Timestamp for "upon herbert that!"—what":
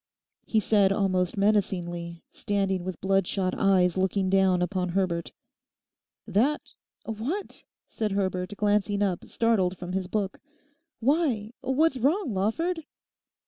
4.59-7.65